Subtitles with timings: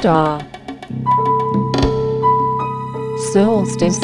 [0.00, 0.40] Star.
[3.34, 4.00] Solstice.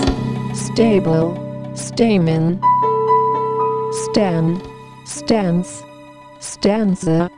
[0.53, 1.33] Stable.
[1.75, 2.61] Stamen.
[3.93, 4.61] Stan.
[5.07, 5.83] Stance.
[6.39, 7.30] Stanza.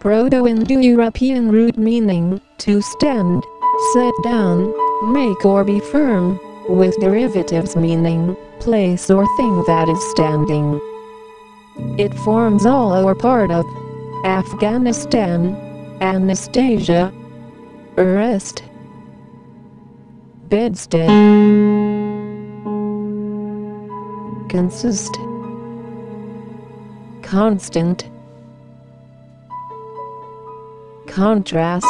[0.00, 3.42] Proto-Indo-European root meaning, to stand,
[3.94, 4.74] set down,
[5.10, 6.38] make or be firm,
[6.68, 10.78] with derivatives meaning, place or thing that is standing.
[11.98, 13.64] It forms all or part of
[14.26, 15.56] Afghanistan,
[16.02, 17.10] Anastasia,
[18.00, 18.62] arrest,
[20.48, 21.06] bedstead,
[24.48, 25.14] consist,
[27.20, 28.08] constant,
[31.06, 31.86] contrast,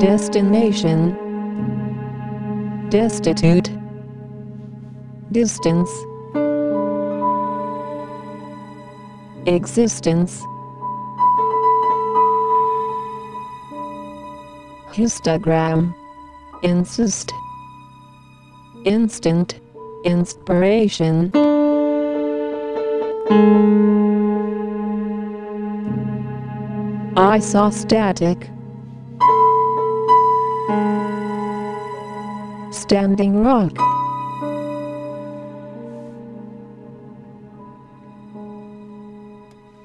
[0.00, 1.16] destination,
[2.90, 3.70] destitute,
[5.32, 5.90] distance,
[9.46, 10.42] existence,
[14.92, 15.94] histogram,
[16.62, 17.32] insist,
[18.84, 19.60] instant,
[20.04, 21.30] inspiration.
[27.16, 28.48] Isostatic.
[32.72, 33.72] Standing rock.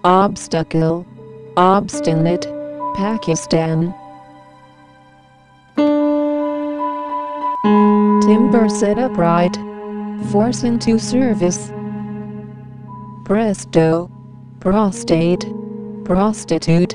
[0.04, 1.06] Obstacle.
[1.58, 2.48] Obstinate.
[2.96, 3.94] Pakistan.
[8.28, 9.56] Timber set upright.
[10.34, 11.72] Force into service.
[13.24, 14.12] Presto.
[14.60, 15.46] Prostate.
[16.04, 16.94] Prostitute.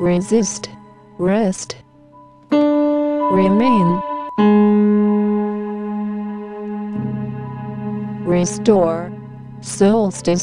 [0.00, 0.68] Resist.
[1.16, 1.76] Rest.
[2.50, 4.02] Remain.
[8.26, 9.21] Restore.
[9.62, 10.42] Solstice.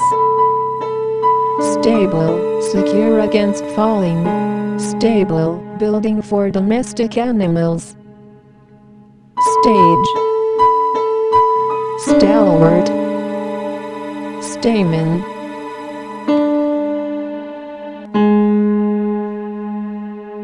[1.74, 4.80] Stable, secure against falling.
[4.80, 7.98] Stable, building for domestic animals.
[9.62, 10.08] Stage.
[12.00, 12.88] Stalwart.
[14.42, 15.22] Stamen.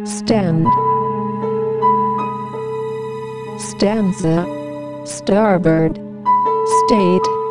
[0.06, 0.68] Stand.
[3.57, 4.46] Stanza.
[5.06, 5.97] Starboard.
[6.88, 7.44] State.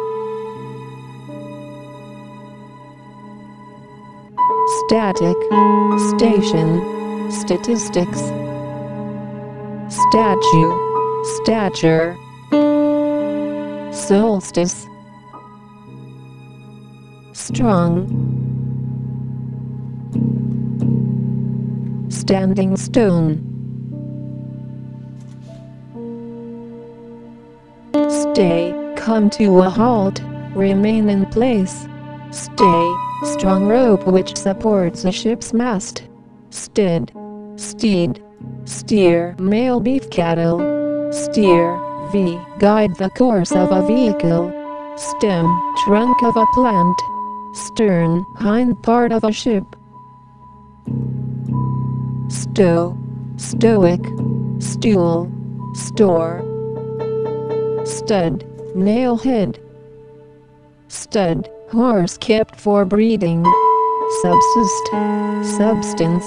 [4.95, 5.37] Static.
[6.15, 6.69] Station.
[7.29, 8.21] Statistics.
[9.89, 10.73] Statue.
[11.43, 12.17] Stature.
[13.93, 14.87] Solstice.
[17.33, 18.07] Strong.
[22.09, 23.43] Standing stone.
[28.09, 30.23] Stay, come to a halt,
[30.55, 31.89] remain in place.
[32.31, 36.03] Stay, strong rope which supports a ship's mast.
[36.51, 37.13] Stead,
[37.57, 38.23] steed,
[38.65, 40.59] steer, male beef cattle.
[41.13, 41.79] Steer,
[42.13, 44.53] V, guide the course of a vehicle.
[44.97, 45.47] Stem,
[45.85, 46.97] trunk of a plant.
[47.55, 49.65] Stern, hind part of a ship.
[52.29, 52.97] Stow,
[53.37, 54.01] stoic,
[54.59, 55.31] stool,
[55.75, 56.43] store.
[57.85, 58.45] Stud,
[58.75, 59.61] nail head.
[60.89, 63.45] Stud, horse kept for breeding.
[64.23, 64.87] Subsist,
[65.59, 66.25] substance.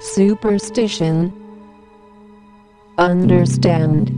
[0.00, 1.32] Superstition.
[2.96, 4.10] Understand.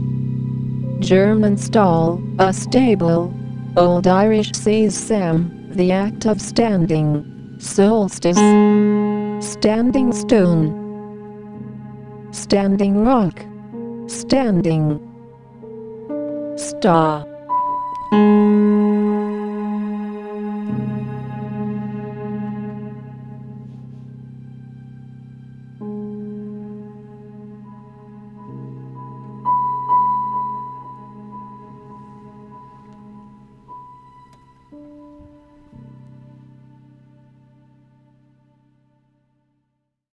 [0.99, 3.33] German stall, a stable.
[3.75, 7.25] Old Irish sessam, the act of standing.
[7.59, 8.37] Solstice.
[9.45, 10.83] Standing stone.
[12.31, 13.43] Standing rock.
[14.07, 15.14] Standing.
[16.57, 17.25] Star.